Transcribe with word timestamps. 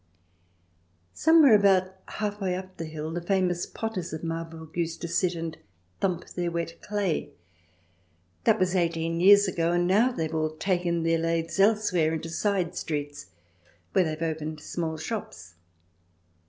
Somewhere 1.13 1.53
about 1.53 1.93
half 2.07 2.41
way 2.41 2.55
up 2.55 2.77
the 2.77 2.85
hill 2.85 3.13
the 3.13 3.21
famous 3.21 3.67
potters 3.67 4.11
of 4.13 4.23
Marburg 4.23 4.75
used 4.75 4.99
to 5.01 5.07
sit 5.07 5.35
and 5.35 5.55
thump 5.99 6.25
their 6.29 6.49
wet 6.49 6.81
clay. 6.81 7.29
That 8.45 8.57
was 8.57 8.75
eighteen 8.75 9.19
years 9.19 9.47
ago, 9.47 9.73
and 9.73 9.85
now 9.85 10.11
they 10.11 10.23
have 10.23 10.33
all 10.33 10.55
taken 10.55 11.03
their 11.03 11.19
lathes 11.19 11.59
elsewhere 11.59 12.15
into 12.15 12.29
side 12.29 12.75
streets, 12.75 13.27
where 13.91 14.03
they 14.05 14.09
have 14.09 14.23
opened 14.23 14.59
small 14.61 14.97
shops. 14.97 15.53